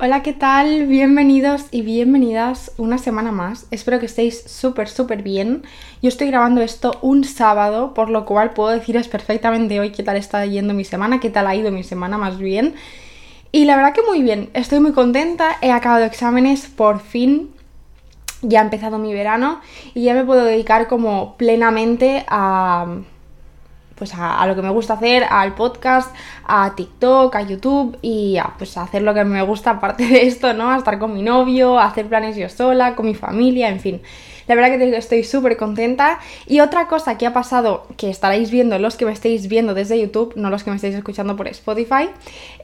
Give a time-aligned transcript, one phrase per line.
[0.00, 0.86] Hola, ¿qué tal?
[0.86, 3.68] Bienvenidos y bienvenidas una semana más.
[3.70, 5.62] Espero que estéis súper, súper bien.
[6.02, 10.16] Yo estoy grabando esto un sábado, por lo cual puedo deciros perfectamente hoy qué tal
[10.16, 12.74] está yendo mi semana, qué tal ha ido mi semana más bien.
[13.52, 17.50] Y la verdad que muy bien, estoy muy contenta, he acabado exámenes por fin,
[18.42, 19.60] ya ha empezado mi verano
[19.94, 22.96] y ya me puedo dedicar como plenamente a
[23.94, 28.54] pues a, lo que me gusta hacer, al podcast, a TikTok, a YouTube y a
[28.58, 30.70] pues hacer lo que me gusta aparte de esto, ¿no?
[30.70, 34.02] A estar con mi novio, a hacer planes yo sola, con mi familia, en fin.
[34.46, 36.18] La verdad que estoy súper contenta.
[36.46, 39.98] Y otra cosa que ha pasado, que estaréis viendo los que me estéis viendo desde
[39.98, 42.10] YouTube, no los que me estáis escuchando por Spotify,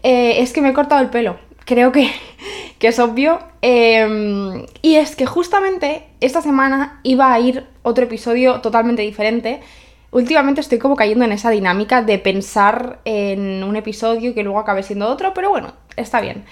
[0.03, 1.39] eh, es que me he cortado el pelo.
[1.65, 2.11] Creo que,
[2.79, 3.39] que es obvio.
[3.63, 9.61] Em, y es que justamente esta semana iba a ir otro episodio totalmente diferente
[10.11, 14.83] últimamente estoy como cayendo en esa dinámica de pensar en un episodio que luego acabe
[14.83, 16.45] siendo otro, pero bueno, está bien.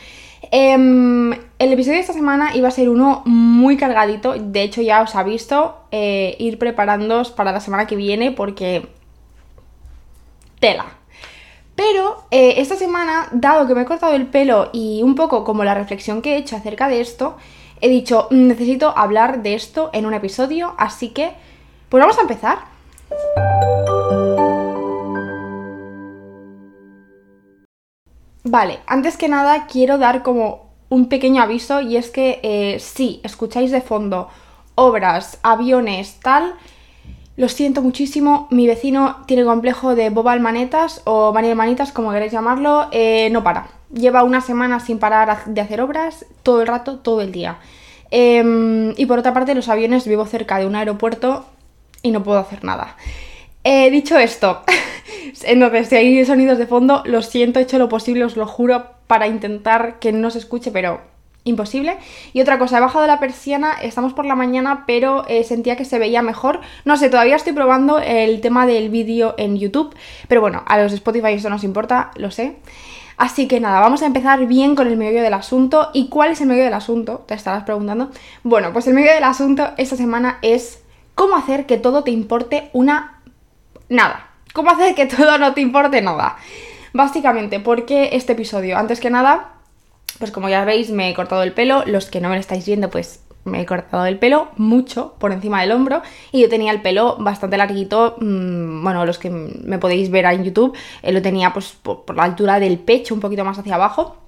[0.51, 5.03] Em, el episodio de esta semana iba a ser uno muy cargadito, de hecho ya
[5.03, 8.89] os ha visto eh, ir preparándoos para la semana que viene porque
[10.61, 10.87] tela.
[11.75, 15.65] Pero eh, esta semana, dado que me he cortado el pelo y un poco como
[15.65, 17.37] la reflexión que he hecho acerca de esto,
[17.81, 21.33] he dicho, necesito hablar de esto en un episodio, así que,
[21.89, 22.78] pues vamos a empezar.
[28.45, 33.21] Vale, antes que nada quiero dar como un pequeño aviso y es que eh, si
[33.23, 34.29] escucháis de fondo
[34.75, 36.55] obras, aviones, tal,
[37.37, 42.33] lo siento muchísimo, mi vecino tiene complejo de boba almanetas o María Manitas, como queréis
[42.33, 43.69] llamarlo, eh, no para.
[43.93, 47.59] Lleva una semana sin parar de hacer obras, todo el rato, todo el día.
[48.11, 51.45] Em, y por otra parte, los aviones vivo cerca de un aeropuerto
[52.03, 52.97] y no puedo hacer nada.
[53.65, 54.63] He dicho esto,
[55.45, 58.87] entonces si hay sonidos de fondo, lo siento, he hecho lo posible, os lo juro,
[59.07, 61.01] para intentar que no se escuche, pero
[61.45, 61.97] imposible.
[62.33, 65.85] Y otra cosa, he bajado la persiana, estamos por la mañana, pero eh, sentía que
[65.85, 66.61] se veía mejor.
[66.85, 69.95] No sé, todavía estoy probando el tema del vídeo en YouTube,
[70.29, 72.57] pero bueno, a los Spotify eso nos importa, lo sé.
[73.17, 75.91] Así que nada, vamos a empezar bien con el medio del asunto.
[75.93, 77.25] ¿Y cuál es el medio del asunto?
[77.27, 78.11] Te estarás preguntando.
[78.45, 80.85] Bueno, pues el medio del asunto esta semana es
[81.19, 83.21] cómo hacer que todo te importe una...
[83.89, 84.29] nada.
[84.55, 86.37] ¿Cómo hacer que todo no te importe nada?
[86.93, 88.79] Básicamente, ¿por qué este episodio?
[88.79, 89.55] Antes que nada,
[90.21, 91.83] pues como ya veis, me he cortado el pelo.
[91.87, 95.33] Los que no me lo estáis viendo, pues me he cortado el pelo mucho por
[95.33, 99.79] encima del hombro y yo tenía el pelo bastante larguito, mmm, bueno, los que me
[99.79, 103.45] podéis ver en YouTube, eh, lo tenía pues por, la altura del pecho, un poquito
[103.45, 104.19] más hacia abajo,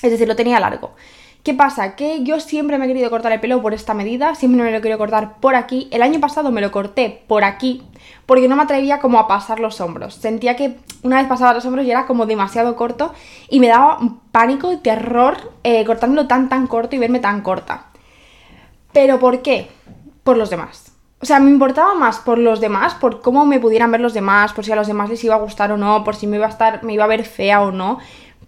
[0.00, 0.94] es decir, lo tenía largo.
[1.42, 1.96] ¿Qué pasa?
[1.96, 4.82] Que yo siempre me he querido cortar el pelo por esta medida, siempre me lo
[4.82, 5.88] querido cortar por aquí.
[5.90, 7.82] El año pasado me lo corté por aquí,
[8.26, 10.14] porque no me atrevía como a pasar los hombros.
[10.14, 13.14] Sentía que una vez pasaba los hombros ya era como demasiado corto
[13.48, 13.98] y me daba
[14.32, 17.86] pánico y terror eh, cortármelo tan tan corto y verme tan corta.
[18.92, 19.70] ¿Pero por qué?
[20.24, 20.92] Por los demás.
[21.22, 24.52] O sea, me importaba más por los demás, por cómo me pudieran ver los demás,
[24.52, 26.46] por si a los demás les iba a gustar o no, por si me iba
[26.46, 27.98] a estar, me iba a ver fea o no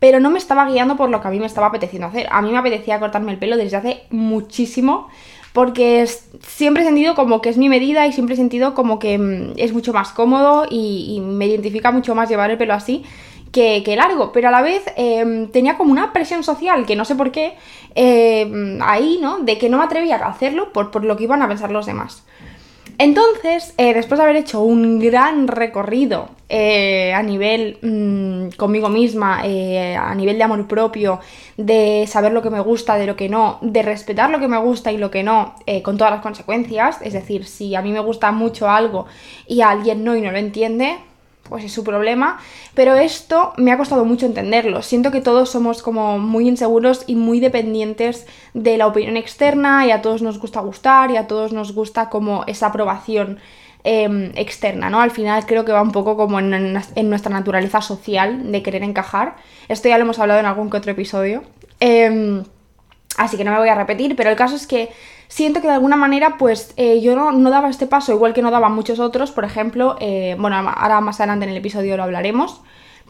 [0.02, 2.26] pero no me estaba guiando por lo que a mí me estaba apeteciendo hacer.
[2.32, 5.08] A mí me apetecía cortarme el pelo desde hace muchísimo,
[5.52, 6.04] porque
[6.44, 9.52] siempre he sentido como que es mi medida y siempre he sentido como que mm,
[9.58, 13.04] es mucho más cómodo y, me identifica mucho más llevar el pelo así.
[13.52, 17.14] Que, largo, pero a la vez em, tenía como una presión social, que no sé
[17.14, 17.54] por qué,
[17.94, 19.38] em, ahí, ¿no?
[19.38, 21.86] De que no me atrevía a hacerlo por, por lo que iban a pensar los
[21.86, 22.24] demás.
[22.98, 29.42] Entonces, eh, después de haber hecho un gran recorrido eh, a nivel mm, conmigo misma,
[29.44, 31.20] eh, a nivel de amor propio,
[31.56, 34.58] de saber lo que me gusta, de lo que no, de respetar lo que me
[34.58, 38.00] gusta y lo que no, con todas las consecuencias, es decir, si a mí me
[38.00, 39.06] gusta mucho algo
[39.46, 40.98] y a alguien no y no lo entiende,
[41.52, 42.40] pues es su problema,
[42.72, 44.80] pero esto me ha costado mucho entenderlo.
[44.80, 49.90] Siento que todos somos como muy inseguros y muy dependientes de la opinión externa y
[49.90, 53.38] a todos nos gusta gustar y a todos nos gusta como esa aprobación
[53.84, 55.02] em, externa, ¿no?
[55.02, 56.72] Al final creo que va un poco como en,
[57.10, 59.36] nuestra naturaleza social de querer encajar.
[59.68, 61.42] Esto ya lo hemos hablado en algún que otro episodio.
[61.80, 62.44] Em,
[63.18, 64.88] así que no me voy a repetir, pero el caso es que
[65.32, 68.50] siento que de alguna manera, pues eh, yo no, daba este paso, igual que no
[68.50, 72.60] daban muchos otros, por ejemplo, eh, bueno, ahora más adelante en el episodio lo hablaremos,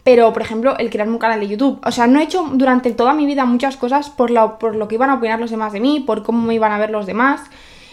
[0.05, 1.81] pero por ejemplo, el crear un canal de YouTube.
[1.85, 4.87] O sea, no he hecho durante toda mi vida muchas cosas por lo, por lo
[4.87, 7.05] que iban a opinar los demás de mí, por cómo me iban a ver los
[7.05, 7.41] demás.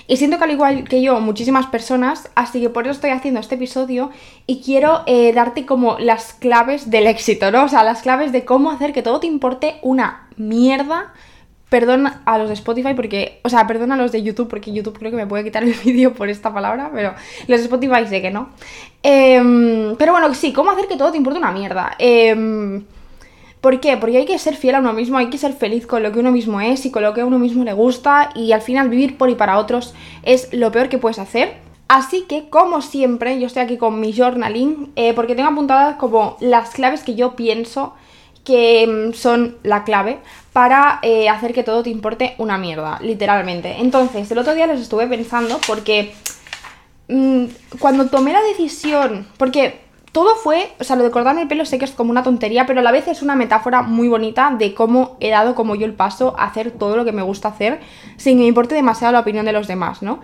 [0.07, 3.41] Y siento que al igual que yo, muchísimas personas, así que por eso estoy haciendo
[3.41, 4.11] este episodio
[4.47, 7.65] y quiero eh, darte como las claves del éxito, ¿no?
[7.65, 11.13] O sea, las claves de cómo hacer que todo te importe una mierda
[11.71, 14.99] Perdón a los de Spotify porque, o sea, perdón a los de YouTube porque YouTube
[14.99, 17.15] creo que me puede quitar el vídeo por esta palabra, pero
[17.47, 18.51] los de Spotify sé que no.
[19.03, 21.95] Em, pero bueno, sí, ¿cómo hacer que todo te importe una mierda?
[21.99, 22.85] Em,
[23.61, 23.97] ¿Por qué?
[23.99, 26.19] Porque hay que ser fiel a uno mismo, hay que ser feliz con lo que
[26.19, 28.89] uno mismo es y con lo que a uno mismo le gusta y al final
[28.89, 31.57] vivir por y para otros es lo peor que puedes hacer.
[31.87, 36.37] Así que, como siempre, yo estoy aquí con mi journaling eh, porque tengo apuntadas como
[36.41, 37.95] las claves que yo pienso
[38.45, 40.19] que mm, son la clave
[40.53, 43.77] para eh, hacer que todo te importe una mierda, literalmente.
[43.79, 46.13] Entonces, el otro día les estuve pensando porque
[47.09, 47.45] mm,
[47.79, 49.81] cuando tomé la decisión, porque
[50.13, 52.67] todo fue, o sea, lo de cortarme el pelo sé que es como una tontería,
[52.67, 55.87] pero a la vez es una metáfora muy bonita de cómo he dado como yo
[55.87, 57.81] el paso a hacer todo lo que me gusta hacer
[58.17, 60.21] sin que me importe demasiado la opinión de los demás, ¿no?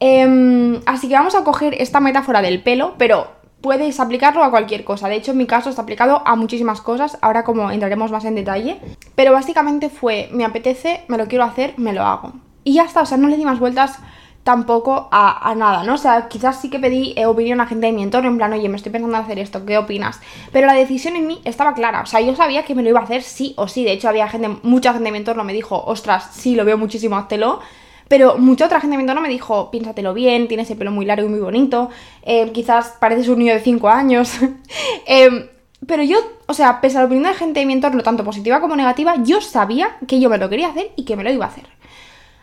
[0.00, 3.28] Em, así que vamos a coger esta metáfora del pelo, pero
[3.66, 5.08] puedes aplicarlo a cualquier cosa.
[5.08, 8.36] De hecho, en mi caso está aplicado a muchísimas cosas, ahora como entraremos más en
[8.36, 8.80] detalle.
[9.16, 12.32] Pero básicamente fue, me apetece, me lo quiero hacer, me lo hago.
[12.62, 13.98] Y ya está, o sea, no le di más vueltas
[14.44, 15.94] tampoco a, nada, ¿no?
[15.94, 18.52] O sea, quizás sí que pedí eh, opinión a gente de mi entorno, en plan,
[18.52, 20.20] oye, me estoy pensando en hacer esto, ¿qué opinas?
[20.52, 23.00] Pero la decisión en mí estaba clara, o sea, yo sabía que me lo iba
[23.00, 25.52] a hacer sí o sí, de hecho había gente, mucha gente de mi entorno me
[25.52, 27.58] dijo, ostras, sí, lo veo muchísimo, háztelo,
[28.08, 31.30] pero mucha otra gente entorno me dijo, piénsatelo bien, tienes el pelo muy largo y
[31.30, 31.90] muy bonito,
[32.22, 34.32] eh, quizás pareces un niño de 5 años,
[35.06, 35.46] em,
[35.86, 38.60] pero yo, o sea, pese a la opinión de gente de mi entorno, tanto positiva
[38.60, 41.44] como negativa, yo sabía que yo me lo quería hacer y que me lo iba
[41.44, 41.66] a hacer.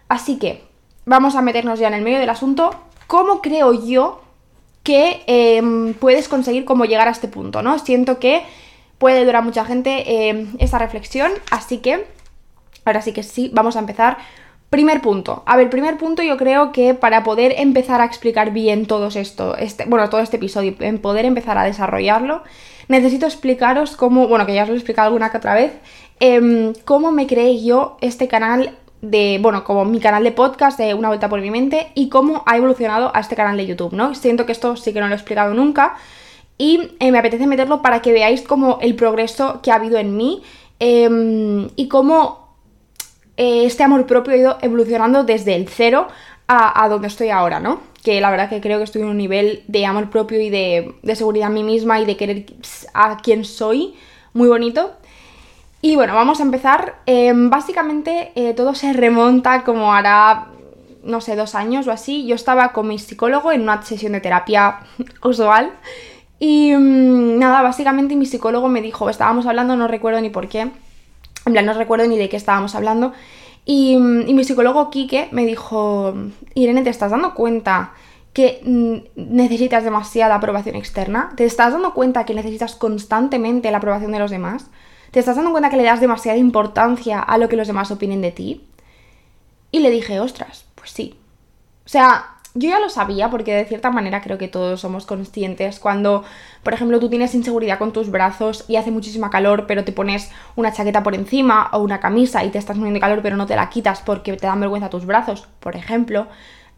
[0.07, 0.63] Así que,
[1.05, 2.71] vamos a meternos ya en el medio del asunto.
[3.07, 4.21] ¿Cómo creo yo
[4.83, 7.61] que em, puedes conseguir cómo llegar a este punto?
[7.61, 7.79] ¿no?
[7.79, 8.43] Siento que
[8.97, 12.05] puede durar mucha gente em, esta reflexión, así que
[12.85, 14.17] ahora sí que sí, vamos a empezar.
[14.73, 15.43] Primer punto.
[15.45, 19.55] A ver, primer punto yo creo que para poder empezar a explicar bien todo esto,
[19.55, 22.41] este, bueno, todo este episodio, en poder empezar a desarrollarlo,
[22.87, 25.73] necesito explicaros cómo, bueno, que ya os lo he explicado alguna que otra vez,
[26.19, 30.95] em, cómo me creé yo este canal de, bueno, como mi canal de podcast de
[30.95, 34.15] Una Vuelta por mi Mente y cómo ha evolucionado a este canal de YouTube, ¿no?
[34.15, 35.97] Siento que esto sí que no lo he explicado nunca
[36.57, 40.17] y eh, me apetece meterlo para que veáis como el progreso que ha habido en
[40.17, 40.41] mí
[40.79, 42.42] em, y cómo
[43.37, 46.07] eh, este amor propio ha ido evolucionando desde el cero
[46.47, 47.79] a, donde estoy ahora, ¿no?
[48.03, 50.93] Que la verdad que creo que estoy en un nivel de amor propio y de,
[51.15, 52.45] seguridad en mí misma y de querer
[52.93, 53.95] a quien soy
[54.33, 54.91] muy bonito.
[55.81, 56.95] Y bueno, vamos a empezar.
[57.05, 60.49] Em, básicamente eh, todo se remonta como hará,
[61.03, 62.27] no sé, dos años o así.
[62.27, 64.81] Yo estaba con mi psicólogo en una sesión de terapia
[65.23, 65.71] usual.
[66.39, 70.69] Y mm, nada, básicamente mi psicólogo me dijo, estábamos hablando, no recuerdo ni por qué.
[71.45, 73.13] En plan, no recuerdo ni de qué estábamos hablando.
[73.65, 76.13] Y, mm, y mi psicólogo Quique me dijo,
[76.53, 77.91] Irene, ¿te estás dando cuenta
[78.33, 81.33] que mm, necesitas demasiada aprobación externa?
[81.35, 84.67] ¿Te estás dando cuenta que necesitas constantemente la aprobación de los demás?
[85.11, 88.21] ¿Te estás dando cuenta que le das demasiada importancia a lo que los demás opinen
[88.21, 88.67] de ti?
[89.71, 91.15] Y le dije, ostras, pues sí.
[91.85, 95.79] O sea, yo ya lo sabía porque de cierta manera creo que todos somos conscientes
[95.79, 96.23] cuando,
[96.61, 100.29] por ejemplo, tú tienes inseguridad con tus brazos y hace muchísima calor, pero te pones
[100.55, 103.47] una chaqueta por encima o una camisa y te estás muriendo de calor, pero no
[103.47, 106.27] te la quitas porque te dan vergüenza tus brazos, por ejemplo.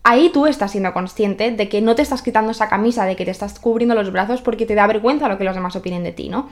[0.04, 3.26] Ahí tú estás siendo consciente de que no te estás quitando esa camisa, de que
[3.26, 6.12] te estás cubriendo los brazos porque te da vergüenza lo que los demás opinen de
[6.12, 6.50] ti, ¿no?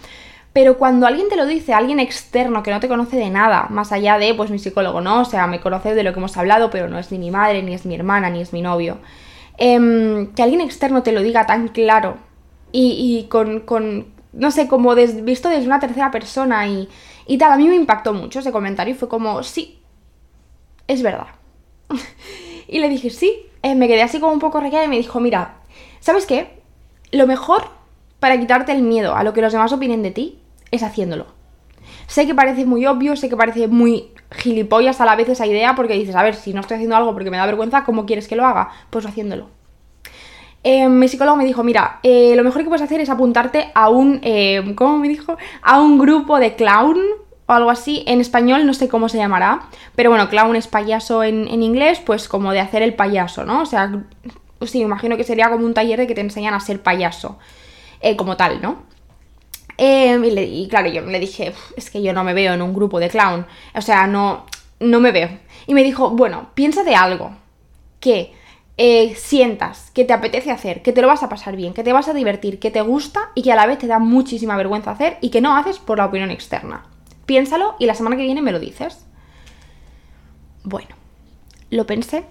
[0.54, 3.92] Pero cuando alguien te lo dice, alguien externo que no te conoce de nada, más
[3.92, 5.22] allá de, pues mi psicólogo, ¿no?
[5.22, 7.64] O sea, me conoce de lo que hemos hablado, pero no es ni mi madre,
[7.64, 9.00] ni es mi hermana, ni es mi novio.
[9.58, 12.18] Em, que alguien externo te lo diga tan claro
[12.72, 16.88] y, con, con, no sé, como visto desde una tercera persona y,
[17.40, 19.80] tal, a mí me impactó mucho ese comentario y fue como, sí,
[20.88, 21.28] es verdad.
[22.68, 25.20] y le dije, sí, eh, me quedé así como un poco requeada y me dijo,
[25.20, 25.56] mira,
[26.00, 26.62] ¿sabes qué?
[27.12, 27.64] Lo mejor
[28.20, 30.43] para quitarte el miedo a lo que los demás opinen de ti
[30.74, 31.28] es haciéndolo.
[32.08, 35.76] Sé que parece muy obvio, sé que parece muy gilipollas a la vez esa idea
[35.76, 38.28] porque dices, a ver, si no estoy haciendo algo porque me da vergüenza, ¿cómo quieres
[38.28, 38.70] que lo haga?
[38.90, 39.48] Pues haciéndolo.
[40.64, 43.90] Eh, mi psicólogo me dijo, mira, eh, lo mejor que puedes hacer es apuntarte a
[43.90, 45.38] un, eh, ¿cómo me dijo?
[45.62, 46.98] A un grupo de clown
[47.46, 48.04] o algo así.
[48.08, 52.02] En español no sé cómo se llamará, pero bueno, clown es payaso en, en inglés,
[52.04, 53.62] pues como de hacer el payaso, ¿no?
[53.62, 54.04] O sea,
[54.66, 57.38] sí, imagino que sería como un taller de que te enseñan a ser payaso,
[58.18, 58.93] como tal, ¿no?
[59.78, 63.00] Em, y, claro, yo le dije, es que yo no me veo en un grupo
[63.00, 63.46] de clown.
[63.76, 64.46] O sea, no,
[64.80, 65.30] no me veo.
[65.68, 67.32] Y me dijo, bueno, piensa de algo
[68.00, 68.34] que
[68.78, 71.94] eh, sientas, que te apetece hacer, que te lo vas a pasar bien, que te
[71.94, 74.92] vas a divertir, que te gusta y que a la vez te da muchísima vergüenza
[74.92, 76.84] hacer y que no haces por la opinión externa.
[77.26, 79.06] Piénsalo y la semana que viene me lo dices.
[80.64, 80.96] Bueno,
[81.70, 82.26] lo pensé.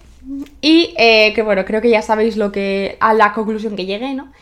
[0.61, 2.97] Y eh, que bueno, creo que ya sabéis lo que.
[3.01, 4.33] a la conclusión que llegué, ¿no?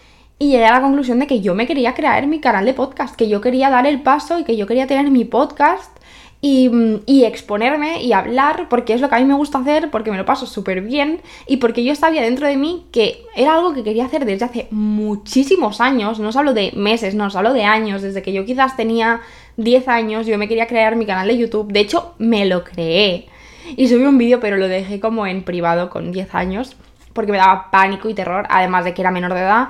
[0.40, 3.14] Y llegué a la conclusión de que yo me quería crear mi canal de podcast,
[3.14, 5.94] que yo quería dar el paso y que yo quería tener mi podcast
[6.40, 10.16] y, exponerme y hablar, porque es lo que a mí me gusta hacer, porque me
[10.16, 13.84] lo paso súper bien y porque yo sabía dentro de mí que era algo que
[13.84, 17.64] quería hacer desde hace muchísimos años, no os hablo de meses, no os hablo de
[17.64, 19.20] años, desde que yo quizás tenía
[19.58, 23.28] 10 años, yo me quería crear mi canal de YouTube, de hecho me lo creé
[23.76, 26.76] y subí un vídeo pero lo dejé como en privado con 10 años
[27.12, 29.68] porque me daba pánico y terror, además de que era menor de edad.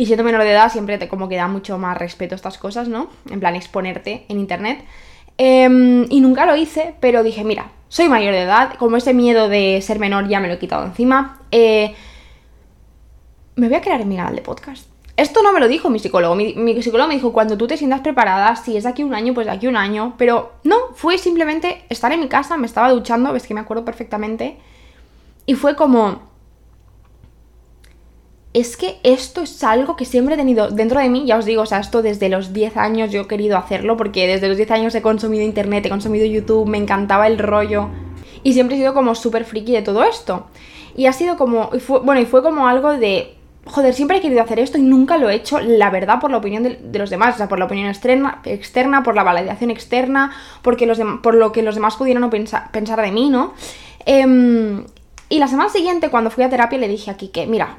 [0.00, 2.88] Y siendo menor de edad siempre te como que da mucho más respeto estas cosas,
[2.88, 3.10] ¿no?
[3.30, 4.82] En plan exponerte en internet.
[5.36, 9.50] Em, y nunca lo hice, pero dije, mira, soy mayor de edad, como ese miedo
[9.50, 11.42] de ser menor ya me lo he quitado encima.
[11.50, 11.94] Eh,
[13.56, 14.86] me voy a crear mi canal de podcast.
[15.18, 16.34] Esto no me lo dijo mi psicólogo.
[16.34, 19.34] Mi, psicólogo me dijo, cuando tú te sientas preparada, si es de aquí un año,
[19.34, 20.14] pues de aquí un año.
[20.16, 23.84] Pero no, fue simplemente estar en mi casa, me estaba duchando, ves que me acuerdo
[23.84, 24.56] perfectamente.
[25.44, 26.29] Y fue como,
[28.52, 31.62] es que esto es algo que siempre he tenido dentro de mí, ya os digo,
[31.62, 34.70] o sea, esto desde los 10 años yo he querido hacerlo, porque desde los 10
[34.72, 37.88] años he consumido internet, he consumido YouTube, me encantaba el rollo,
[38.42, 40.46] y siempre he sido como súper friki de todo esto.
[40.96, 41.70] Y ha sido como,
[42.02, 45.30] bueno, y fue como algo de, joder, siempre he querido hacer esto y nunca lo
[45.30, 47.88] he hecho, la verdad, por la opinión de, los demás, o sea, por la opinión
[47.88, 52.72] externa, externa por la validación externa, porque los por lo que los demás pudieran pensar,
[52.72, 53.54] pensar de mí, ¿no?
[54.06, 54.84] Em,
[55.28, 57.76] y la semana siguiente, cuando fui a terapia, le dije aquí que, mira,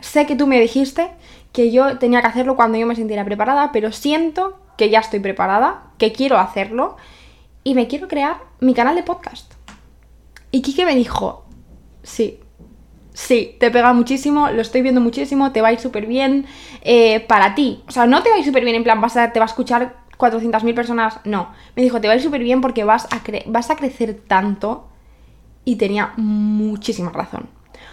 [0.00, 1.10] Sé que tú me dijiste
[1.52, 5.20] que yo tenía que hacerlo cuando yo me sintiera preparada, pero siento que ya estoy
[5.20, 6.96] preparada, que quiero hacerlo
[7.64, 9.52] y me quiero crear mi canal de podcast.
[10.50, 11.44] Y Kike me dijo,
[12.02, 12.40] sí,
[13.12, 16.46] sí, te pega muchísimo, lo estoy viendo muchísimo, te va a ir súper bien
[16.82, 17.82] eh, para ti.
[17.88, 19.46] O sea, no te va a ir súper bien en plan, vas a, te va
[19.46, 21.50] a escuchar 400.000 personas, no.
[21.76, 24.88] Me dijo, te va a ir súper bien porque vas a, vas a crecer tanto
[25.64, 27.48] y tenía muchísima razón.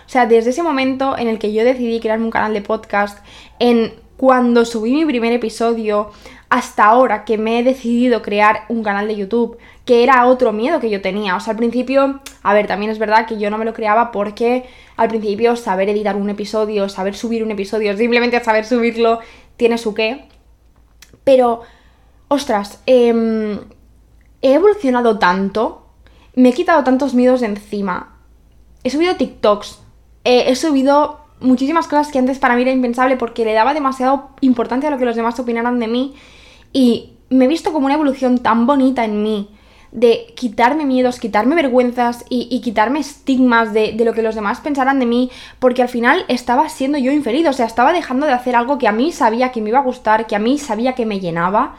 [0.08, 3.20] O sea, desde ese momento en el que yo decidí crearme un canal de podcast,
[3.60, 6.12] en cuando subí mi primer episodio,
[6.50, 10.80] hasta ahora que me he decidido crear un canal de YouTube, que era otro miedo
[10.80, 11.36] que yo tenía.
[11.36, 14.12] O sea, al principio, a ver, también es verdad que yo no me lo creaba
[14.12, 19.20] porque al principio saber editar un episodio, saber subir un episodio, simplemente saber subirlo,
[19.58, 20.26] tiene su qué.
[21.26, 21.64] Pero,
[22.30, 23.60] ostras, em,
[24.42, 25.86] he evolucionado tanto,
[26.34, 28.16] me he quitado tantos miedos de encima.
[28.84, 29.82] He subido TikToks,
[30.28, 34.90] he subido muchísimas cosas que antes para mí era impensable porque le daba demasiado importancia
[34.90, 36.16] a lo que los demás opinaran de mí
[36.74, 39.50] y me he visto como una evolución tan bonita en mí
[39.92, 45.00] de quitarme miedos, quitarme vergüenzas y, quitarme estigmas de, de, lo que los demás pensaran
[45.00, 48.56] de mí, porque al final estaba siendo yo infeliz, o sea, estaba dejando de hacer
[48.56, 51.06] algo que a mí sabía que me iba a gustar, que a mí sabía que
[51.06, 51.76] me llenaba,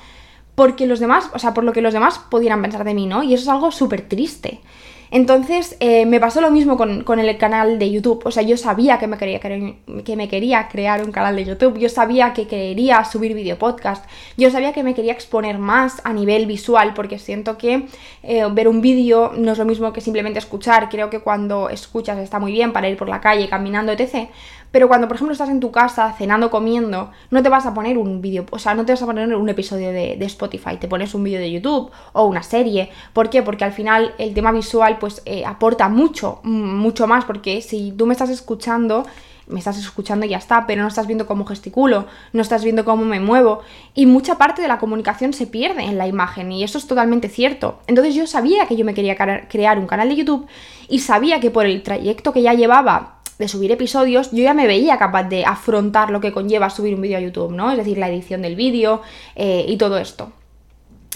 [0.55, 3.23] porque los demás, o sea, por lo que los demás pudieran pensar de mí, ¿no?
[3.23, 4.61] Y eso es algo súper triste.
[5.11, 8.23] Entonces eh, me pasó lo mismo con, el canal de YouTube.
[8.25, 11.79] O sea, yo sabía que me, quería que me quería crear un canal de YouTube.
[11.79, 14.05] Yo sabía que quería subir video podcast.
[14.37, 17.87] Yo sabía que me quería exponer más a nivel visual porque siento que
[18.23, 20.89] eh, ver un vídeo no es lo mismo que simplemente escuchar.
[20.89, 24.29] Creo que cuando escuchas está muy bien para ir por la calle, caminando, etc.
[24.71, 27.99] Pero cuando, por ejemplo, estás en tu casa cenando, comiendo, no te vas a poner
[27.99, 30.89] un vídeo, o sea, no te vas a poner un episodio de, de Spotify, te
[30.89, 32.91] pones un vídeo de YouTube o una serie.
[33.13, 33.43] ¿Por qué?
[33.43, 38.07] Porque al final el tema visual pues eh, aporta mucho, mucho más, porque si tú
[38.07, 39.05] me estás escuchando,
[39.49, 42.85] me estás escuchando y ya está, pero no estás viendo cómo gesticulo, no estás viendo
[42.85, 43.61] cómo me muevo.
[43.95, 47.29] Y mucha parte de la comunicación se pierde en la imagen y eso es totalmente
[47.29, 47.81] cierto.
[47.87, 49.17] Entonces yo sabía que yo me quería
[49.49, 50.47] crear un canal de YouTube
[50.89, 54.67] y sabía que por el trayecto que ya llevaba de subir episodios, yo ya me
[54.67, 57.71] veía capaz de afrontar lo que conlleva subir un vídeo a YouTube, ¿no?
[57.71, 59.03] Es decir, la edición del vídeo
[59.37, 60.33] eh, y todo esto.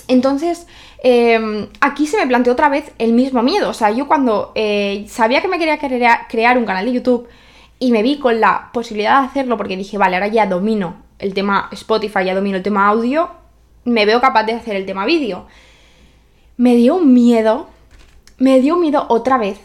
[0.09, 0.67] Entonces,
[1.03, 3.69] em, aquí se me planteó otra vez el mismo miedo.
[3.71, 5.79] O sea, yo cuando eh, sabía que me quería
[6.29, 7.29] crear un canal de YouTube
[7.79, 11.35] y me vi con la posibilidad de hacerlo porque dije, vale, ahora ya domino el
[11.35, 13.31] tema Spotify, ya domino el tema audio,
[13.85, 15.47] me veo capaz de hacer el tema vídeo.
[16.57, 17.69] Me dio un miedo,
[18.39, 19.59] me dio miedo otra vez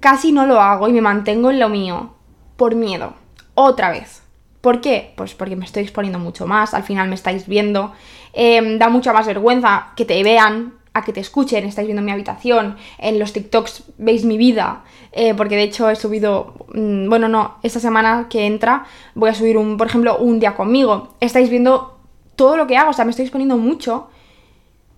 [0.00, 2.14] casi no lo hago y me mantengo en lo mío
[2.56, 3.14] por miedo.
[3.54, 4.22] Otra vez.
[4.60, 5.12] ¿Por qué?
[5.16, 7.92] Pues porque me estoy exponiendo mucho más, al final me estáis viendo,
[8.32, 12.12] em, da mucha más vergüenza que te vean, a que te escuchen, estáis viendo mi
[12.12, 17.28] habitación, en los TikToks veis mi vida, eh, porque de hecho he subido, mm, bueno,
[17.28, 21.50] no, esta semana que entra voy a subir un, por ejemplo, un día conmigo, estáis
[21.50, 21.98] viendo
[22.36, 24.08] todo lo que hago, o sea, me estoy exponiendo mucho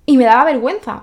[0.04, 1.02] y me daba vergüenza,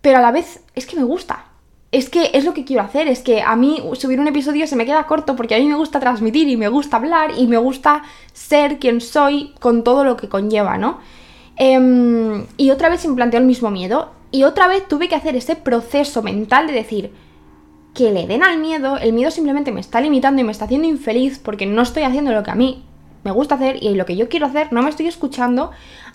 [0.00, 1.46] pero a la vez es que me gusta,
[1.94, 4.74] es que es lo que quiero hacer, es que a mí subir un episodio se
[4.74, 7.56] me queda corto porque a mí me gusta transmitir y me gusta hablar y me
[7.56, 10.98] gusta ser quien soy con todo lo que conlleva, ¿no?
[11.54, 15.14] Em, y otra vez se me planteó el mismo miedo y otra vez tuve que
[15.14, 17.12] hacer ese proceso mental de decir
[17.94, 20.88] que le den al miedo, el miedo simplemente me está limitando y me está haciendo
[20.88, 22.82] infeliz porque no estoy haciendo lo que a mí
[23.22, 25.70] me gusta hacer y lo que yo quiero hacer no me estoy escuchando,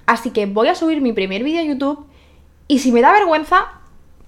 [0.06, 2.06] así que voy a subir mi primer vídeo a YouTube
[2.68, 3.80] Y si me da vergüenza,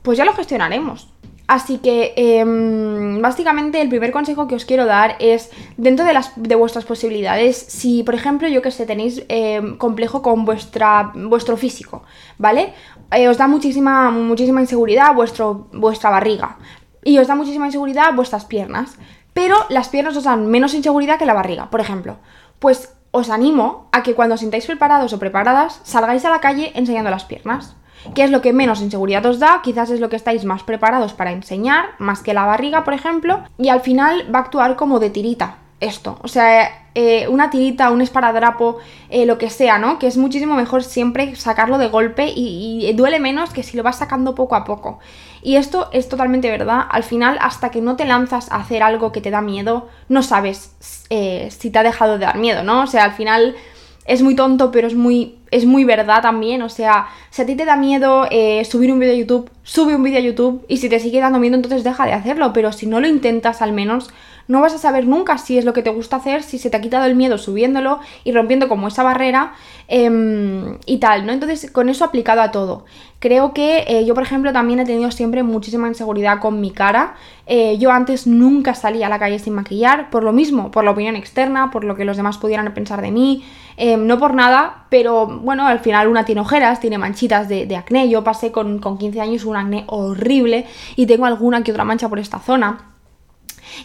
[0.01, 1.10] pues ya lo gestionaremos.
[1.47, 6.31] Así que em, básicamente el primer consejo que os quiero dar es dentro de, las,
[6.35, 11.57] de vuestras posibilidades, si por ejemplo yo que sé tenéis em, complejo con vuestra, vuestro
[11.57, 12.03] físico,
[12.37, 12.73] ¿vale?
[13.11, 16.57] Eh, os da muchísima, muchísima inseguridad vuestro, vuestra barriga
[17.03, 18.97] y os da muchísima inseguridad vuestras piernas,
[19.33, 22.17] pero las piernas os dan menos inseguridad que la barriga, por ejemplo.
[22.59, 27.09] Pues os animo a que cuando sintáis preparados o preparadas salgáis a la calle enseñando
[27.09, 27.75] las piernas.
[28.15, 29.61] ¿Qué es lo que menos inseguridad os da?
[29.63, 33.43] Quizás es lo que estáis más preparados para enseñar, más que la barriga, por ejemplo,
[33.57, 36.17] y al final va a actuar como de tirita esto.
[36.21, 38.77] O sea, eh, una tirita, un esparadrapo,
[39.09, 39.99] eh, lo que sea, ¿no?
[39.99, 43.97] Que es muchísimo mejor siempre sacarlo de golpe y, duele menos que si lo vas
[43.97, 44.99] sacando poco a poco.
[45.41, 46.85] Y esto es totalmente verdad.
[46.89, 50.21] Al final, hasta que no te lanzas a hacer algo que te da miedo, no
[50.21, 52.83] sabes eh, si te ha dejado de dar miedo, ¿no?
[52.83, 53.55] O sea, al final
[54.05, 56.61] es muy tonto, pero es muy, es muy verdad también.
[56.61, 59.95] O sea, si a ti te da miedo eh, subir un vídeo a YouTube, sube
[59.95, 62.53] un vídeo a YouTube y si te sigue dando miedo, entonces deja de hacerlo.
[62.53, 64.09] Pero si no lo intentas al menos,
[64.47, 66.77] no vas a saber nunca si es lo que te gusta hacer, si se te
[66.77, 69.53] ha quitado el miedo subiéndolo y rompiendo como esa barrera
[69.87, 71.31] em, y tal, ¿no?
[71.31, 72.85] Entonces, con eso aplicado a todo.
[73.19, 77.15] Creo que eh, yo, por ejemplo, también he tenido siempre muchísima inseguridad con mi cara.
[77.45, 80.91] Eh, yo antes nunca salía a la calle sin maquillar, por lo mismo, por la
[80.91, 83.45] opinión externa, por lo que los demás pudieran pensar de mí.
[83.77, 88.09] Em, no por nada, pero bueno, al final una tiene ojeras, tiene manchitas de, acné.
[88.09, 92.09] Yo pasé con, con 15 años un acné horrible y tengo alguna que otra mancha
[92.09, 92.93] por esta zona.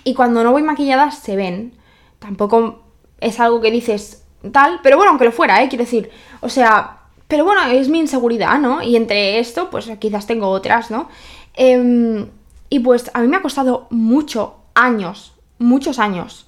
[0.05, 1.75] Y cuando no voy maquillada se ven.
[2.19, 2.83] Tampoco
[3.21, 5.69] es algo que dices tal, pero bueno, aunque lo fuera, ¿eh?
[5.69, 6.11] Quiero decir,
[6.41, 6.99] o sea,
[7.29, 8.83] pero bueno, es mi inseguridad, ¿no?
[8.83, 11.09] Y entre esto, pues quizás tengo otras, ¿no?
[11.55, 12.29] Em,
[12.69, 16.47] y pues a mí me ha costado mucho, años, muchos años,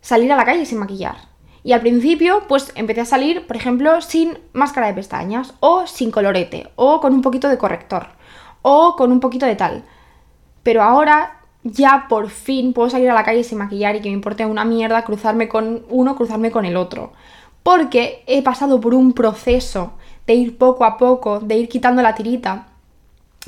[0.00, 1.31] salir a la calle sin maquillar.
[1.64, 6.10] Y al principio, pues empecé a salir, por ejemplo, sin máscara de pestañas, o sin
[6.10, 8.08] colorete, o con un poquito de corrector,
[8.62, 9.84] o con un poquito de tal.
[10.62, 14.14] Pero ahora ya por fin puedo salir a la calle sin maquillar y que me
[14.14, 17.12] importe una mierda cruzarme con uno, cruzarme con el otro.
[17.62, 19.92] Porque he pasado por un proceso
[20.26, 22.66] de ir poco a poco, de ir quitando la tirita,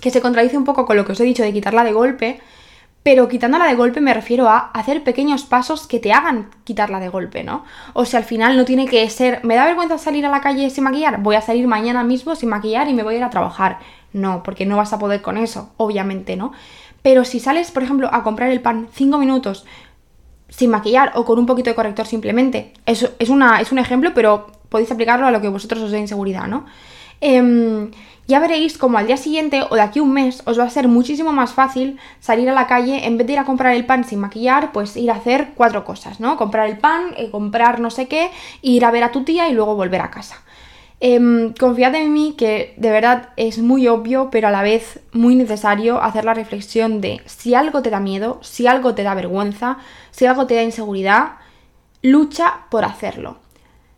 [0.00, 2.40] que se contradice un poco con lo que os he dicho de quitarla de golpe,
[3.04, 7.10] pero quitándola de golpe me refiero a hacer pequeños pasos que te hagan quitarla de
[7.10, 7.64] golpe, ¿no?
[7.92, 10.70] O sea, al final no tiene que ser, ¿me da vergüenza salir a la calle
[10.70, 11.20] sin maquillar?
[11.20, 13.78] Voy a salir mañana mismo sin maquillar y me voy a ir a trabajar.
[14.14, 16.52] No, porque no vas a poder con eso, obviamente, ¿no?
[17.02, 19.66] Pero si sales, por ejemplo, a comprar el pan 5 minutos
[20.48, 24.12] sin maquillar o con un poquito de corrector simplemente, eso es, una, es un ejemplo,
[24.14, 26.64] pero podéis aplicarlo a lo que vosotros os dé inseguridad, ¿no?
[27.20, 27.90] Em,
[28.26, 30.88] ya veréis como al día siguiente o de aquí un mes os va a ser
[30.88, 34.04] muchísimo más fácil salir a la calle en vez de ir a comprar el pan
[34.04, 36.36] sin maquillar, pues ir a hacer cuatro cosas, ¿no?
[36.36, 38.30] Comprar el pan, eh, comprar no sé qué,
[38.62, 40.36] ir a ver a tu tía y luego volver a casa.
[41.00, 45.34] Eh, confiad en mí que de verdad es muy obvio, pero a la vez muy
[45.34, 49.78] necesario hacer la reflexión de si algo te da miedo, si algo te da vergüenza,
[50.12, 51.32] si algo te da inseguridad,
[52.00, 53.43] lucha por hacerlo.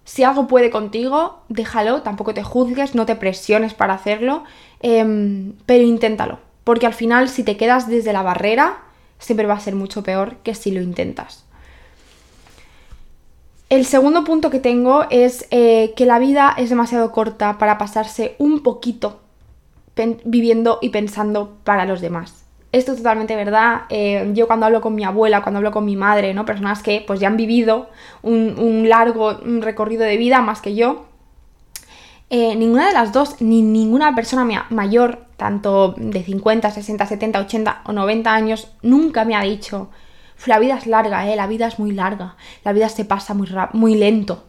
[0.07, 4.45] Si algo puede contigo, déjalo, tampoco te juzgues, no te presiones para hacerlo,
[4.81, 6.39] em, pero inténtalo.
[6.63, 8.85] Porque al final si te quedas desde la barrera,
[9.19, 11.45] siempre va a ser mucho peor que si lo intentas.
[13.69, 18.37] El segundo punto que tengo es eh, que la vida es demasiado corta para pasarse
[18.39, 19.21] un poquito
[20.25, 22.46] viviendo y pensando para los demás.
[22.77, 23.85] Esto es totalmente verdad.
[23.89, 26.45] Eh, yo cuando hablo con mi abuela, cuando hablo con mi madre, ¿no?
[26.45, 27.89] Personas que pues ya han vivido
[28.21, 31.07] un, largo recorrido de vida más que yo.
[32.29, 37.83] Eh, ninguna de las dos, ni ninguna persona mayor, tanto de 50, 60, 70, 80
[37.87, 39.89] o 90 años, nunca me ha dicho
[40.45, 41.35] la vida es larga, ¿eh?
[41.35, 42.37] La vida es muy larga.
[42.63, 44.45] La vida se pasa muy, muy lento.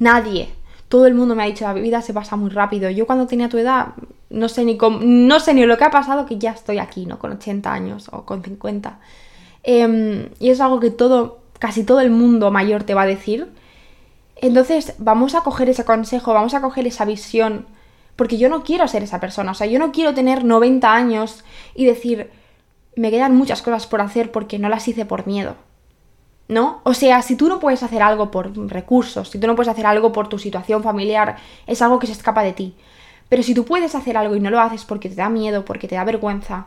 [0.00, 0.48] Nadie.
[0.88, 2.90] Todo el mundo me ha dicho, la vida se pasa muy rápido.
[2.90, 3.90] Yo cuando tenía tu edad,
[4.30, 7.18] no sé ni no sé ni lo que ha pasado que ya estoy aquí, ¿no?
[7.18, 8.98] Con 80 años o con 50.
[9.62, 13.48] Em, y es algo que todo, casi todo el mundo mayor te va a decir.
[14.36, 17.66] Entonces, vamos a coger ese consejo, vamos a coger esa visión.
[18.16, 19.52] Porque yo no quiero ser esa persona.
[19.52, 22.30] O sea, yo no quiero tener 90 años y decir,
[22.96, 25.54] me quedan muchas cosas por hacer porque no las hice por miedo.
[26.48, 26.80] ¿No?
[26.84, 29.86] O sea, si tú no puedes hacer algo por recursos, si tú no puedes hacer
[29.86, 31.36] algo por tu situación familiar,
[31.66, 32.74] es algo que se escapa de ti.
[33.28, 35.88] Pero si tú puedes hacer algo y no lo haces porque te da miedo, porque
[35.88, 36.66] te da vergüenza,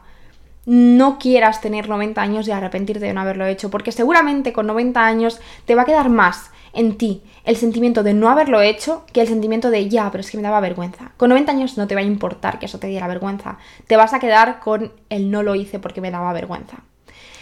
[0.65, 5.03] no quieras tener 90 años y arrepentirte de no haberlo hecho, porque seguramente con 90
[5.03, 9.21] años te va a quedar más en ti el sentimiento de no haberlo hecho que
[9.21, 11.11] el sentimiento de ya, pero es que me daba vergüenza.
[11.17, 14.13] Con 90 años no te va a importar que eso te diera vergüenza, te vas
[14.13, 16.77] a quedar con el no lo hice porque me daba vergüenza.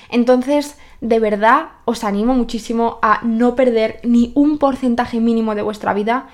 [0.10, 5.93] Entonces, de verdad, os animo muchísimo a no perder ni un porcentaje mínimo de vuestra
[5.93, 6.29] vida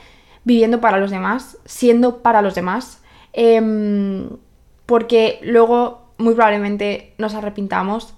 [0.45, 3.01] viviendo para los demás, siendo para los demás.
[3.34, 4.29] Em,
[4.86, 8.13] porque luego muy probablemente nos arrepintamos.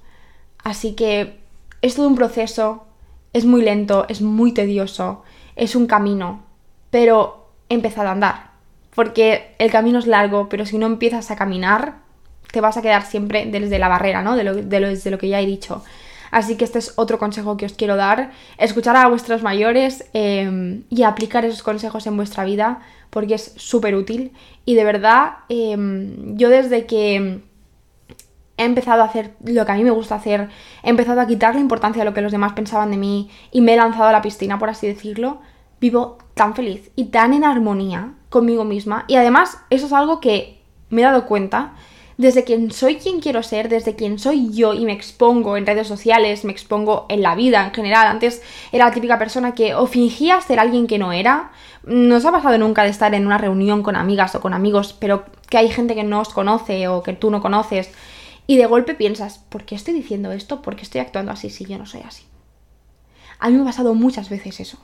[0.63, 1.39] Así que
[1.81, 2.85] es todo un proceso,
[3.33, 5.23] es muy lento, es muy tedioso,
[5.55, 6.43] es un camino,
[6.91, 8.51] pero empezad a andar,
[8.95, 11.99] porque el camino es largo, pero si no empiezas a caminar,
[12.51, 14.35] te vas a quedar siempre desde la barrera, ¿no?
[14.35, 15.83] De lo, de lo, desde lo que ya he dicho.
[16.31, 20.83] Así que este es otro consejo que os quiero dar, escuchar a vuestros mayores em,
[20.89, 24.31] y aplicar esos consejos en vuestra vida, porque es súper útil.
[24.65, 27.41] Y de verdad, em, yo desde que
[28.57, 30.49] he empezado a hacer lo que a mí me gusta hacer,
[30.83, 33.61] he empezado a quitar la importancia de lo que los demás pensaban de mí y
[33.61, 35.39] me he lanzado a la piscina, por así decirlo,
[35.79, 39.05] vivo tan feliz y tan en armonía conmigo misma.
[39.07, 40.59] Y además, eso es algo que
[40.89, 41.73] me he dado cuenta
[42.17, 45.87] desde quien soy quien quiero ser, desde quien soy yo y me expongo en redes
[45.87, 48.07] sociales, me expongo en la vida en general.
[48.07, 51.51] Antes era la típica persona que o fingía ser alguien que no era.
[51.83, 54.95] No os ha pasado nunca de estar en una reunión con amigas o con amigos,
[54.99, 57.91] pero que hay gente que no os conoce o que tú no conoces
[58.47, 60.61] y de golpe piensas, ¿por qué estoy diciendo esto?
[60.61, 62.23] ¿Por qué estoy actuando así si yo no soy así?
[63.39, 64.79] A mí me ha pasado muchas veces eso.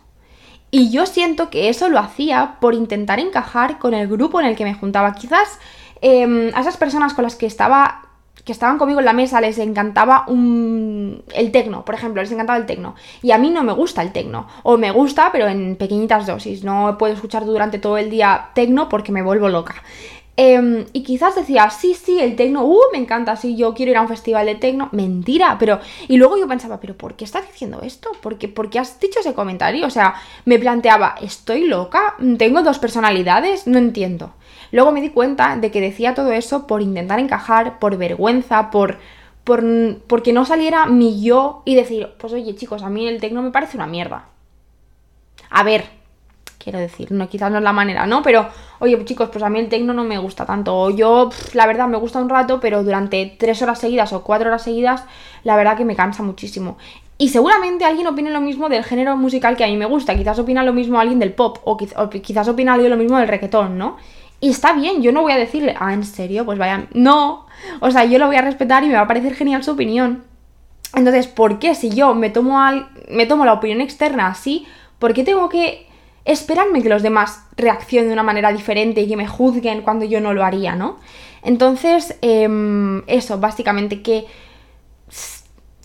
[0.70, 4.56] Y yo siento que eso lo hacía por intentar encajar con el grupo en el
[4.56, 5.14] que me juntaba.
[5.14, 5.60] Quizás
[6.04, 8.02] em, a esas personas con las que estaba
[8.46, 12.66] que estaban conmigo en la mesa les encantaba el tecno, por ejemplo, les encantaba el
[12.66, 12.96] tecno.
[13.22, 14.48] Y a mí no me gusta el tecno.
[14.64, 16.64] O me gusta, pero en pequeñitas dosis.
[16.64, 19.76] No puedo escuchar durante todo el día tecno porque me vuelvo loca.
[20.36, 23.98] Em, y quizás decía, sí, sí, el tecno, uh, me encanta, sí, yo quiero ir
[23.98, 24.90] a un festival de tecno.
[24.92, 25.80] Mentira, pero.
[26.08, 28.12] Y luego yo pensaba, pero ¿por qué estás diciendo esto?
[28.22, 29.86] ¿Por qué, ¿Por qué has dicho ese comentario?
[29.86, 32.16] O sea, me planteaba, ¿estoy loca?
[32.38, 33.68] ¿Tengo dos personalidades?
[33.68, 34.34] No entiendo.
[34.74, 38.98] Luego me di cuenta de que decía todo eso por intentar encajar, por vergüenza, por.
[39.44, 39.64] por
[40.08, 43.52] porque no saliera mi yo y decir, pues oye, chicos, a mí el tecno me
[43.52, 44.26] parece una mierda.
[45.52, 45.86] A ver,
[46.58, 48.24] quiero decir, no, quizás no es la manera, ¿no?
[48.24, 48.48] Pero,
[48.80, 50.90] oye, chicos, pues a mí el tecno no me gusta tanto.
[50.90, 54.64] Yo, la verdad, me gusta un rato, pero durante tres horas seguidas o cuatro horas
[54.64, 55.04] seguidas,
[55.44, 56.78] la verdad que me cansa muchísimo.
[57.20, 60.16] Y seguramente alguien opine lo mismo del género musical que a mí me gusta.
[60.16, 63.78] Quizás opina lo mismo alguien del pop, o, quizás opina alguien lo mismo del reggaetón,
[63.78, 63.98] ¿no?
[64.44, 66.44] Y está bien, yo no voy a decirle, ah, ¿en serio?
[66.44, 67.46] Pues vaya, no.
[67.80, 70.26] O sea, yo lo voy a respetar y me va a parecer genial su opinión.
[70.94, 74.68] Entonces, ¿por qué si yo me tomo, al, me tomo la opinión externa así,
[75.00, 75.88] por qué tengo que
[76.26, 80.20] esperarme que los demás reaccionen de una manera diferente y que me juzguen cuando yo
[80.20, 80.98] no lo haría, ¿no?
[81.42, 84.26] Entonces, em, eso, básicamente que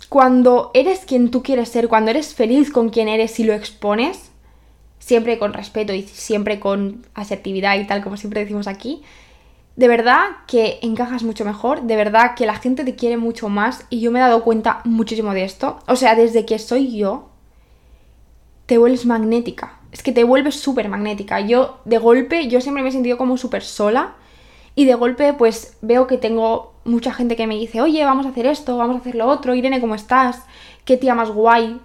[0.08, 4.27] cuando eres quien tú quieres ser, cuando eres feliz con quien eres y lo expones,
[4.98, 9.02] siempre con respeto y siempre con asertividad y tal, como siempre decimos aquí,
[9.76, 13.86] de verdad que encajas mucho mejor, de verdad que la gente te quiere mucho más
[13.90, 15.78] y yo me he dado cuenta muchísimo de esto.
[15.86, 17.30] O sea, desde que soy yo,
[18.66, 21.40] te vuelves magnética es que te vuelves súper magnética.
[21.40, 24.14] Yo, de golpe, yo siempre me he sentido como súper sola.
[24.74, 28.28] Y de golpe, pues veo que tengo mucha gente que me dice, oye, vamos a
[28.28, 30.44] hacer esto, vamos a hacer lo otro, Irene, ¿cómo estás?
[30.84, 31.80] ¿Qué tía más guay?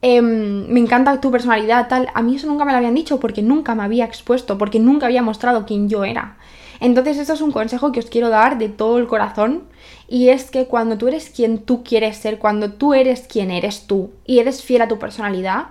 [0.00, 2.08] Em, me encanta tu personalidad, tal.
[2.14, 5.06] A mí eso nunca me lo habían dicho porque nunca me había expuesto, porque nunca
[5.06, 6.36] había mostrado quién yo era.
[6.80, 9.64] Entonces, eso es un consejo que os quiero dar de todo el corazón.
[10.08, 13.86] Y es que cuando tú eres quien tú quieres ser, cuando tú eres quien eres
[13.86, 15.68] tú y eres fiel a tu personalidad,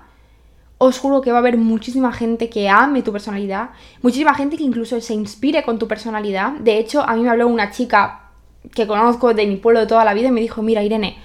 [0.77, 4.63] os juro que va a haber muchísima gente que ame tu personalidad, muchísima gente que
[4.63, 6.51] incluso se inspire con tu personalidad.
[6.59, 8.29] De hecho, a mí me habló una chica
[8.75, 11.17] que conozco de mi pueblo de toda la vida y me dijo, mira Irene,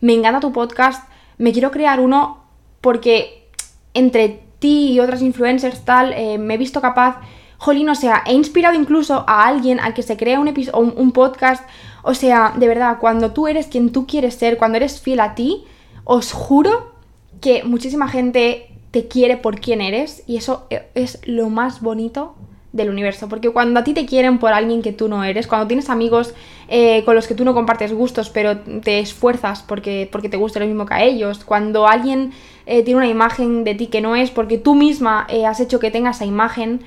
[0.00, 2.43] me encanta tu podcast, me quiero crear uno
[2.84, 3.48] porque
[3.94, 7.16] entre ti y otras influencers tal, eh, me he visto capaz,
[7.56, 11.12] jolín, o sea, he inspirado incluso a alguien a que se crea un, un, un
[11.12, 11.66] podcast,
[12.02, 15.34] o sea, de verdad, cuando tú eres quien tú quieres ser, cuando eres fiel a
[15.34, 15.64] ti,
[16.04, 16.92] os juro
[17.40, 22.34] que muchísima gente te quiere por quien eres y eso e, es lo más bonito
[22.74, 23.28] del universo.
[23.28, 26.34] Porque cuando a ti te quieren por alguien que tú no eres, cuando tienes amigos
[26.68, 30.60] eh, con los que tú no compartes gustos, pero te esfuerzas porque, porque te guste
[30.60, 32.32] lo mismo que a ellos, cuando alguien
[32.66, 35.78] eh, tiene una imagen de ti que no es, porque tú misma eh, has hecho
[35.78, 36.80] que tenga esa imagen,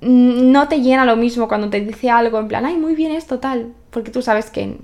[0.00, 3.10] mm, no te llena lo mismo cuando te dice algo en plan, ay, muy bien
[3.10, 4.76] esto, tal, porque tú sabes que,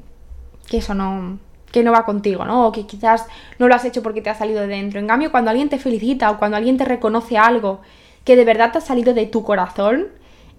[0.68, 1.38] que eso no,
[1.70, 2.66] que no va contigo, ¿no?
[2.66, 3.26] O que quizás
[3.60, 4.98] no lo has hecho porque te ha salido de dentro.
[4.98, 7.80] En cambio, cuando alguien te felicita o cuando alguien te reconoce algo
[8.26, 10.08] que de verdad te ha salido de tu corazón,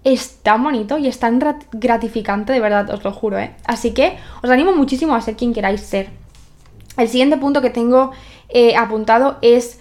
[0.02, 1.38] es tan bonito y es tan
[1.72, 3.54] gratificante, de verdad, os lo juro, ¿eh?
[3.66, 6.08] Así que os animo muchísimo a ser quien queráis ser.
[6.96, 8.12] El siguiente punto que tengo
[8.48, 9.78] eh, apuntado es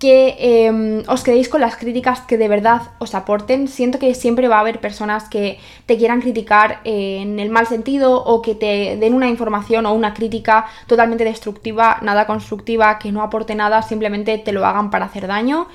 [0.00, 3.68] que em, os quedéis con las críticas que de verdad os aporten.
[3.68, 8.24] Siento que siempre va a haber personas que te quieran criticar en el mal sentido
[8.24, 13.20] o que te den una información o una crítica totalmente destructiva, nada constructiva, que no
[13.20, 15.68] aporte nada, simplemente te lo hagan para hacer daño.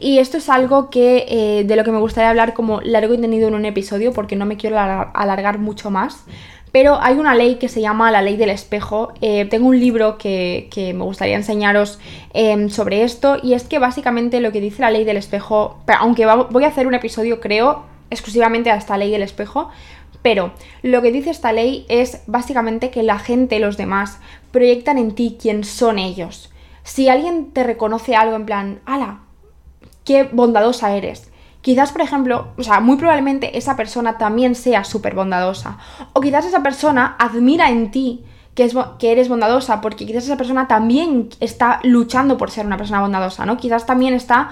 [0.00, 3.20] Y esto es algo que eh, de lo que me gustaría hablar como largo y
[3.20, 6.24] tendido en un episodio porque no me quiero alargar mucho más.
[6.72, 9.12] Pero hay una ley que se llama la ley del espejo.
[9.20, 11.98] Eh, tengo un libro que, me gustaría enseñaros
[12.32, 16.26] em, sobre esto y es que básicamente lo que dice la ley del espejo, aunque
[16.26, 19.70] voy a hacer un episodio creo exclusivamente a esta ley del espejo,
[20.22, 24.18] pero lo que dice esta ley es básicamente que la gente, los demás,
[24.50, 26.50] proyectan en ti quién son ellos.
[26.84, 29.20] Si alguien te reconoce algo en plan, ala,
[30.04, 31.31] qué bondadosa eres,
[31.62, 35.78] Quizás, por ejemplo, o sea, muy probablemente esa persona también sea súper bondadosa.
[36.12, 40.36] O quizás esa persona admira en ti que, es, que eres bondadosa, porque quizás esa
[40.36, 43.56] persona también está luchando por ser una persona bondadosa, ¿no?
[43.56, 44.50] Quizás también está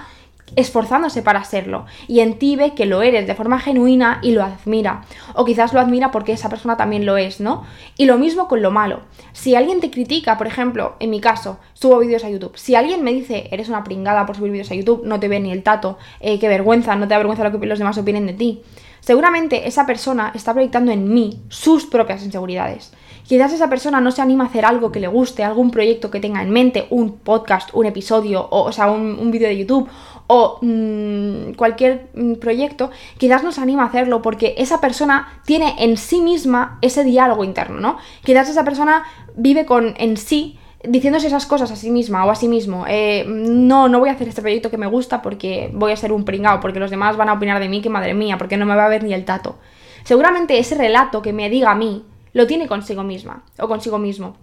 [0.55, 4.43] esforzándose para serlo y en ti ve que lo eres de forma genuina y lo
[4.43, 5.03] admira.
[5.33, 7.63] O quizás lo admira porque esa persona también lo es, ¿no?
[7.97, 9.01] Y lo mismo con lo malo.
[9.33, 12.57] Si alguien te critica, por ejemplo, en mi caso, subo vídeos a YouTube.
[12.57, 15.39] Si alguien me dice, eres una pringada por subir vídeos a YouTube, no te ve
[15.39, 18.27] ni el tato, eh, qué vergüenza, no te da vergüenza lo que los demás opinen
[18.27, 18.61] de ti.
[18.99, 22.93] Seguramente esa persona está proyectando en mí sus propias inseguridades.
[23.25, 26.19] Quizás esa persona no se anima a hacer algo que le guste, algún proyecto que
[26.19, 29.89] tenga en mente, un podcast, un episodio, o, o sea, un, un vídeo de YouTube,
[30.27, 35.97] o mm, cualquier mm, proyecto, quizás nos anima a hacerlo porque esa persona tiene en
[35.97, 37.97] sí misma ese diálogo interno, ¿no?
[38.23, 39.03] Quizás esa persona
[39.35, 43.25] vive con en sí diciéndose esas cosas a sí misma o a sí mismo, eh,
[43.27, 46.25] no, no voy a hacer este proyecto que me gusta porque voy a ser un
[46.25, 48.75] pringao, porque los demás van a opinar de mí que madre mía, porque no me
[48.75, 49.57] va a ver ni el tato.
[50.03, 54.35] Seguramente ese relato que me diga a mí lo tiene consigo misma o consigo mismo.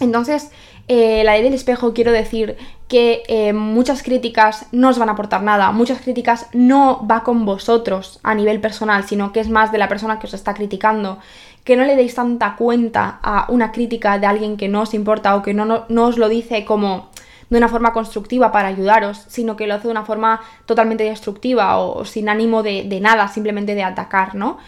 [0.00, 0.50] Entonces,
[0.88, 2.56] eh, la ley del espejo quiero decir
[2.88, 7.44] que eh, muchas críticas no os van a aportar nada, muchas críticas no va con
[7.44, 11.18] vosotros a nivel personal, sino que es más de la persona que os está criticando,
[11.64, 15.36] que no le deis tanta cuenta a una crítica de alguien que no os importa
[15.36, 17.10] o que no, os lo dice como
[17.48, 21.78] de una forma constructiva para ayudaros, sino que lo hace de una forma totalmente destructiva
[21.78, 24.58] o, sin ánimo de, de nada, simplemente de atacar, ¿no?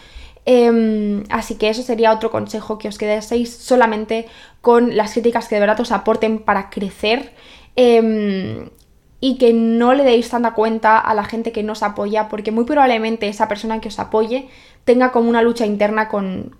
[0.45, 4.27] Em, así que eso sería otro consejo, que os quedéis solamente
[4.61, 7.33] con las críticas que de verdad os aporten para crecer
[7.75, 8.69] em,
[9.19, 12.65] y que no le deis tanta cuenta a la gente que nos apoya, porque muy
[12.65, 14.49] probablemente esa persona que os apoye
[14.83, 16.55] tenga como una lucha interna con,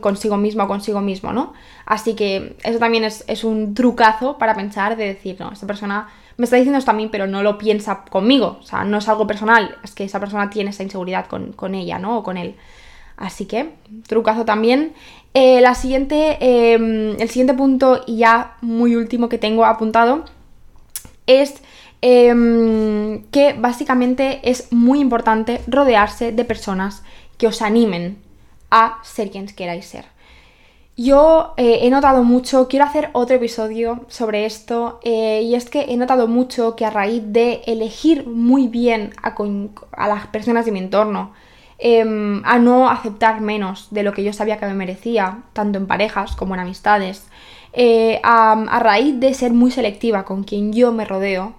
[0.00, 1.54] consigo mismo o consigo mismo, ¿no?
[1.86, 6.44] Así que eso también es, un trucazo para pensar de decir, no, esta persona me
[6.44, 9.26] está diciendo esto a mí, pero no lo piensa conmigo, o sea, no es algo
[9.26, 12.18] personal, es que esa persona tiene esa inseguridad con, con ella, ¿no?
[12.18, 12.56] O con él.
[13.16, 13.70] Así que,
[14.06, 14.92] trucazo también.
[15.34, 20.24] Eh, la siguiente, em, el siguiente punto y ya muy último que tengo apuntado
[21.26, 21.62] es
[22.02, 27.02] em, que básicamente es muy importante rodearse de personas
[27.38, 28.18] que os animen
[28.70, 30.04] a ser quien queráis ser.
[30.96, 35.86] Yo eh, he notado mucho, quiero hacer otro episodio sobre esto, eh, y es que
[35.88, 40.78] he notado mucho que a raíz de elegir muy bien a las personas de mi
[40.78, 41.32] entorno,
[41.86, 45.86] Em, a no aceptar menos de lo que yo sabía que me merecía, tanto en
[45.86, 47.26] parejas como en amistades,
[47.74, 51.56] eh, a, raíz de ser muy selectiva con quien yo me rodeo,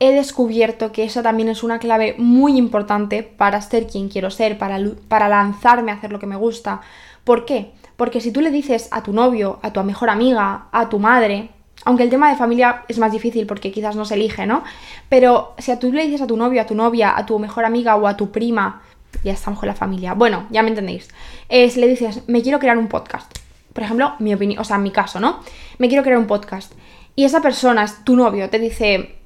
[0.00, 4.58] he descubierto que eso también es una clave muy importante para ser quien quiero ser,
[4.58, 6.80] para, para lanzarme a hacer lo que me gusta.
[7.22, 7.70] ¿Por qué?
[7.96, 11.50] Porque si tú le dices a tu novio, a tu mejor amiga, a tu madre,
[11.84, 14.64] aunque el tema de familia es más difícil porque quizás no se elige, ¿no?
[15.08, 17.94] Pero si tú le dices a tu novio, a tu novia, a tu mejor amiga
[17.94, 18.82] o a tu prima,
[19.24, 20.14] ya estamos con la familia.
[20.14, 21.08] Bueno, ya me entendéis.
[21.48, 23.30] Es, le dices, me quiero crear un podcast.
[23.72, 25.40] Por ejemplo, mi opinión, o sea, mi caso, ¿no?
[25.78, 26.72] Me quiero crear un podcast.
[27.16, 29.16] Y esa persona, tu novio, te dice,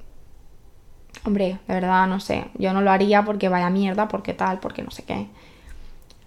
[1.24, 4.82] hombre, de verdad, no sé, yo no lo haría porque vaya mierda, porque tal, porque
[4.82, 5.28] no sé qué.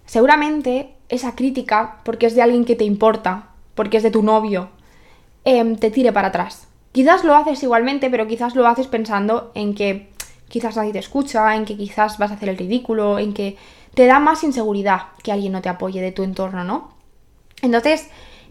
[0.06, 4.70] Seguramente esa crítica, porque es de alguien que te importa, porque es de tu novio,
[5.44, 6.68] em, te tire para atrás.
[6.92, 10.10] Quizás lo haces igualmente, pero quizás lo haces pensando en que
[10.48, 13.56] quizás nadie te escucha, en que quizás vas a hacer el ridículo, en que
[13.94, 16.90] te da más inseguridad que alguien no te apoye de tu entorno, ¿no?
[17.62, 18.08] Entonces,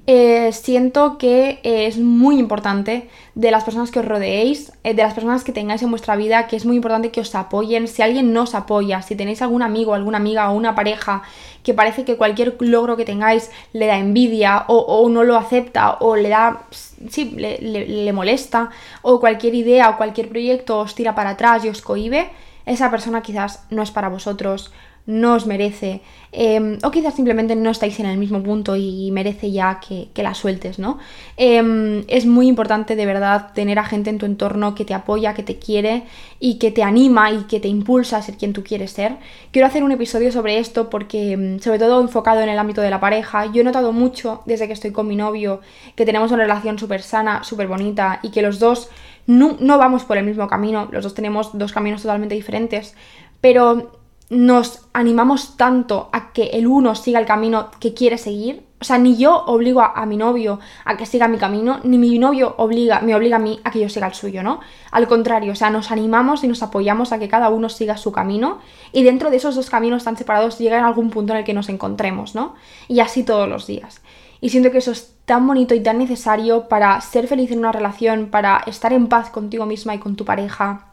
[0.10, 5.14] eh, siento que es muy importante de las personas que os rodeéis, eh, de las
[5.14, 7.90] personas que tengáis en vuestra vida, que es muy importante que os apoyen.
[7.90, 11.24] Si alguien no os apoya, si tenéis algún amigo, alguna amiga o una pareja
[11.62, 16.16] que parece que cualquier logro que tengáis le da envidia o, no lo acepta o
[16.16, 16.62] le da,
[17.10, 18.70] sí, le, le molesta
[19.02, 22.30] o cualquier idea o cualquier proyecto os tira para atrás y os cohibe,
[22.66, 24.72] esa persona quizás no es para vosotros
[25.08, 26.02] no os merece.
[26.34, 30.34] Em, o quizás simplemente no estáis en el mismo punto y merece ya que, la
[30.34, 31.00] sueltes, ¿no?
[31.38, 35.34] Em, es muy importante de verdad tener a gente en tu entorno que te apoya,
[35.34, 36.04] que te quiere
[36.42, 39.16] y que te anima y que te impulsa a ser quien tú quieres ser.
[39.52, 42.90] Quiero hacer un episodio sobre esto porque, em, sobre todo enfocado en el ámbito de
[42.90, 45.62] la pareja, yo he notado mucho desde que estoy con mi novio
[45.96, 48.90] que tenemos una relación súper sana, súper bonita y que los dos
[49.26, 52.96] no, no vamos por el mismo camino, los dos tenemos dos caminos totalmente diferentes,
[53.42, 53.97] pero
[54.30, 58.66] nos animamos tanto a que el uno siga el camino que quiere seguir.
[58.80, 62.20] O sea, ni yo obligo a, mi novio a que siga mi camino, ni mi
[62.20, 64.60] novio obliga, me obliga a mí a que yo siga el suyo, ¿no?
[64.92, 68.12] Al contrario, o sea, nos animamos y nos apoyamos a que cada uno siga su
[68.12, 68.60] camino
[68.92, 71.70] y dentro de esos dos caminos tan separados llega algún punto en el que nos
[71.70, 72.54] encontremos, ¿no?
[72.88, 74.02] Y así todos los días.
[74.42, 77.72] Y siento que eso es tan bonito y tan necesario para ser feliz en una
[77.72, 80.88] relación, para estar en paz contigo misma y con tu pareja.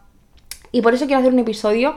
[0.72, 1.94] Y por eso quiero hacer un episodio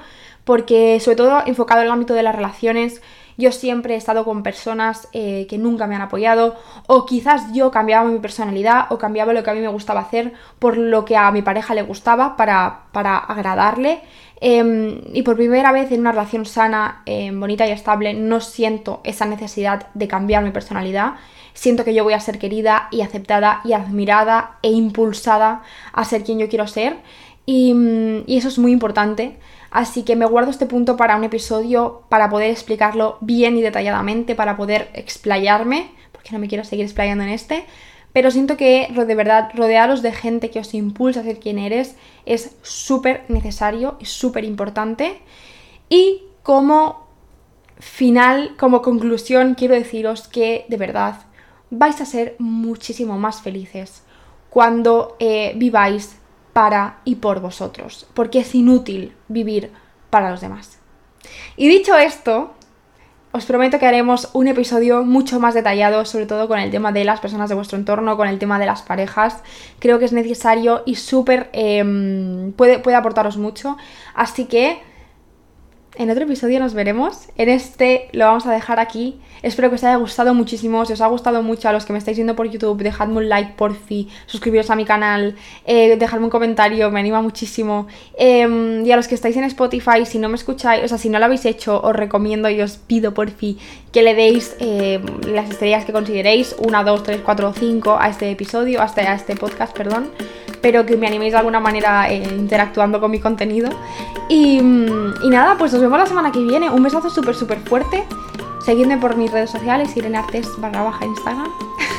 [0.48, 3.02] porque sobre todo enfocado en el ámbito de las relaciones,
[3.38, 6.56] yo siempre he estado con personas eh, que nunca me han apoyado
[6.88, 10.32] o quizás yo cambiaba mi personalidad o cambiaba lo que a mí me gustaba hacer
[10.58, 14.00] por lo que a mi pareja le gustaba para, para agradarle.
[14.40, 19.02] Em, y por primera vez en una relación sana, em, bonita y estable, no siento
[19.04, 21.16] esa necesidad de cambiar mi personalidad.
[21.54, 26.24] Siento que yo voy a ser querida y aceptada y admirada e impulsada a ser
[26.24, 26.96] quien yo quiero ser.
[27.50, 29.38] y mm, eso es muy importante.
[29.72, 34.36] Así que me guardo este punto para un episodio para poder explicarlo bien y detalladamente,
[34.36, 37.66] para poder explayarme, porque no me quiero seguir explayando en este.
[38.14, 41.96] Pero siento que de verdad rodearos de gente que os impulsa a ser quien eres
[42.26, 45.20] es súper necesario y súper importante.
[45.90, 47.08] Y como
[47.80, 51.22] final, como conclusión, quiero deciros que de verdad
[51.70, 54.04] vais a ser muchísimo más felices
[54.50, 56.18] cuando eh, viváis
[56.58, 59.70] para y por vosotros, porque es inútil vivir
[60.10, 60.80] para los demás.
[61.56, 62.56] Y dicho esto,
[63.32, 67.04] os prometo que haremos un episodio mucho más detallado, sobre todo con el tema de
[67.04, 69.44] las personas de vuestro entorno, con el tema de las parejas.
[69.78, 71.52] Creo que es necesario y súper...
[71.54, 73.78] Em, puede, puede aportaros mucho.
[74.16, 74.82] Así que
[75.98, 77.30] en otro episodio nos veremos.
[77.38, 79.20] En este lo vamos a dejar aquí.
[79.42, 80.86] Espero que os haya gustado muchísimo.
[80.86, 83.30] Si os ha gustado mucho a los que me estáis viendo por YouTube, dejadme un
[83.30, 87.88] like por fin, suscribiros a mi canal, eh, dejadme un comentario, me anima muchísimo.
[88.18, 91.10] Em, y a los que estáis en Spotify, si no me escucháis, o sea, si
[91.10, 93.58] no lo habéis hecho, os recomiendo y os pido por fin
[93.98, 98.10] que le deis em, las estrellas que consideréis, 1, 2, 3, 4 o 5 a
[98.10, 100.12] este episodio, hasta a este podcast, perdón
[100.62, 103.70] pero que me animéis de alguna manera eh, interactuando con mi contenido.
[104.30, 106.70] Y, y, nada, pues nos vemos la semana que viene.
[106.70, 108.04] Un besazo súper, súper fuerte.
[108.64, 111.52] Seguidme por mis redes sociales, Irene Artes barra baja Instagram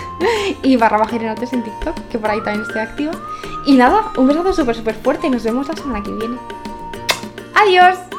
[0.62, 3.12] y barra baja Irene en TikTok, que por ahí también estoy activa.
[3.64, 6.36] Y nada, un besazo súper, súper fuerte y nos vemos la semana que viene.
[7.54, 8.17] ¡Adiós!